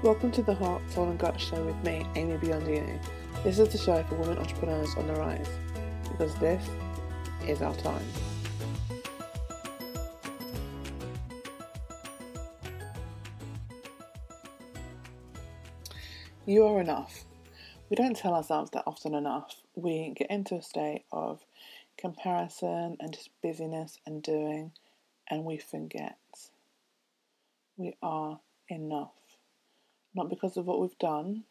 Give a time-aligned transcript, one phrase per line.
[0.00, 3.04] Welcome to the Heart, Soul and Gut Show with me, Amy Biondini.
[3.42, 5.48] This is the show for women entrepreneurs on the rise,
[6.04, 6.64] because this
[7.48, 8.06] is our time.
[16.46, 17.24] You are enough.
[17.90, 19.62] We don't tell ourselves that often enough.
[19.74, 21.44] We get into a state of
[21.96, 24.70] comparison and just busyness and doing,
[25.28, 26.18] and we forget
[27.76, 28.38] we are
[28.68, 29.10] enough.
[30.14, 31.44] Not because of what we've done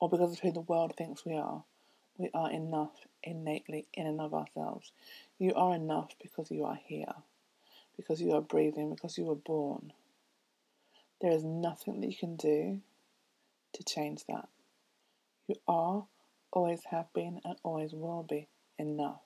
[0.00, 1.64] or because of who the world thinks we are.
[2.16, 4.92] We are enough innately in and of ourselves.
[5.38, 7.14] You are enough because you are here,
[7.96, 9.92] because you are breathing, because you were born.
[11.20, 12.80] There is nothing that you can do
[13.72, 14.48] to change that.
[15.46, 16.06] You are,
[16.52, 19.22] always have been, and always will be enough.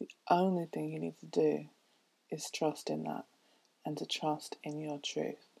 [0.00, 1.68] The only thing you need to do
[2.30, 3.24] is trust in that
[3.84, 5.57] and to trust in your truth.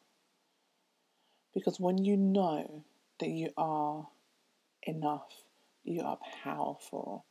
[1.54, 2.84] Because when you know
[3.20, 4.06] that you are
[4.82, 5.32] enough,
[5.84, 7.24] you are powerful,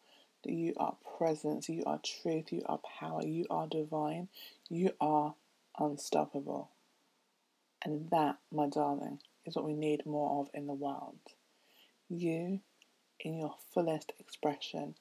[0.43, 4.27] that you are presence, you are truth, you are power, you are divine,
[4.69, 5.35] you are
[5.79, 6.69] unstoppable.
[7.83, 11.19] And that, my darling, is what we need more of in the world.
[12.09, 12.59] You,
[13.19, 14.95] in your fullest expression,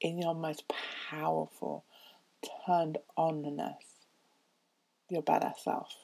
[0.00, 0.64] in your most
[1.10, 1.84] powerful,
[2.66, 4.06] turned onness,
[5.08, 5.94] your badass self.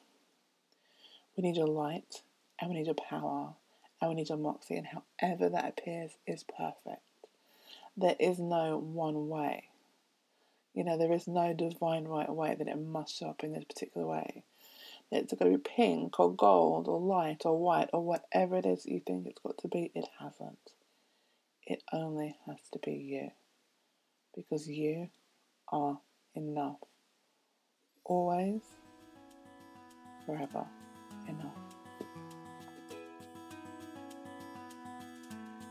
[1.36, 2.22] We need your light,
[2.60, 3.54] and we need your power,
[4.00, 7.02] and we need your moxie, and however that appears is perfect.
[7.96, 9.64] There is no one way.
[10.74, 13.64] You know, there is no divine right way that it must show up in this
[13.64, 14.44] particular way.
[15.10, 18.84] It's going to be pink or gold or light or white or whatever it is
[18.84, 19.90] you think it's got to be.
[19.94, 20.58] It hasn't.
[21.66, 23.30] It only has to be you.
[24.36, 25.08] Because you
[25.72, 25.98] are
[26.34, 26.76] enough.
[28.04, 28.62] Always
[30.26, 30.66] forever
[31.26, 31.77] enough.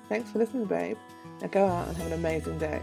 [0.10, 0.98] Thanks for listening, babe.
[1.42, 2.82] Now go out and have an amazing day.